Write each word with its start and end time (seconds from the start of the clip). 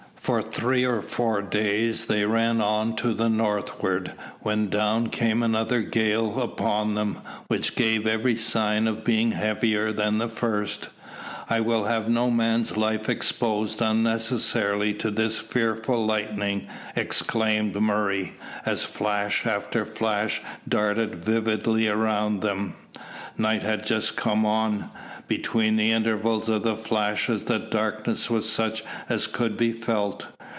For 0.31 0.43
three 0.43 0.85
or 0.85 1.01
four 1.01 1.41
days 1.41 2.05
they 2.05 2.23
ran 2.25 2.61
on 2.61 2.95
to 2.97 3.11
the 3.11 3.27
northward, 3.27 4.13
when 4.41 4.69
down 4.69 5.09
came 5.09 5.41
another 5.43 5.81
gale 5.81 6.39
upon 6.39 6.93
them, 6.93 7.17
which 7.47 7.75
gave 7.75 8.05
every 8.05 8.35
sign 8.37 8.87
of 8.87 9.03
being 9.03 9.31
heavier 9.31 9.87
even 9.87 9.95
than 9.97 10.17
the 10.19 10.29
first. 10.29 10.89
"I 11.49 11.59
will 11.59 11.85
have 11.85 12.07
no 12.07 12.29
man's 12.29 12.77
life 12.77 13.09
exposed 13.09 13.81
unnecessarily 13.81 14.93
to 14.93 15.09
this 15.11 15.37
fearful 15.39 16.05
lightning," 16.05 16.67
exclaimed 16.95 17.73
Murray, 17.75 18.33
as 18.65 18.83
flash 18.83 19.45
after 19.47 19.83
flash 19.85 20.39
darted 20.69 21.15
vividly 21.15 21.87
around 21.89 22.41
them. 22.41 22.75
Night 23.39 23.63
had 23.63 23.85
just 23.87 24.15
come 24.15 24.45
on. 24.45 24.87
Between 25.27 25.77
the 25.77 25.91
intervals 25.93 26.49
of 26.49 26.63
the 26.63 26.75
flashes 26.75 27.45
the 27.45 27.57
darkness 27.57 28.29
was 28.29 28.49
such 28.49 28.83
as 29.07 29.27
could 29.27 29.55
be 29.55 29.71
felt. 29.71 30.27